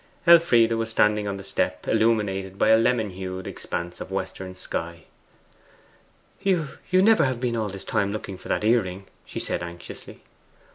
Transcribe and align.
Elfride 0.25 0.71
was 0.73 0.89
standing 0.89 1.27
on 1.27 1.37
the 1.37 1.43
step 1.43 1.87
illuminated 1.87 2.57
by 2.57 2.69
a 2.69 2.77
lemon 2.79 3.11
hued 3.11 3.45
expanse 3.45 4.01
of 4.01 4.09
western 4.09 4.55
sky. 4.55 5.03
'You 6.41 6.67
never 6.91 7.23
have 7.25 7.39
been 7.39 7.55
all 7.55 7.69
this 7.69 7.85
time 7.85 8.11
looking 8.11 8.39
for 8.39 8.47
that 8.49 8.63
earring?' 8.63 9.05
she 9.27 9.37
said 9.37 9.61
anxiously. 9.61 10.23